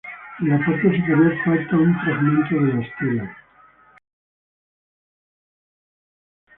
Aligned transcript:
En 0.39 0.49
la 0.49 0.57
parte 0.65 0.81
superior 0.81 1.31
falta 1.45 1.75
un 1.77 1.93
fragmento 1.99 2.55
de 2.59 2.73
la 2.73 2.81
estela. 2.81 3.37